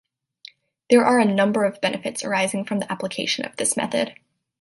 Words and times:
There 0.89 1.05
are 1.05 1.19
a 1.19 1.25
number 1.25 1.63
of 1.63 1.79
benefits 1.79 2.25
arising 2.25 2.65
from 2.65 2.79
the 2.79 2.91
application 2.91 3.45
of 3.45 3.55
this 3.57 3.77
method. 3.77 4.15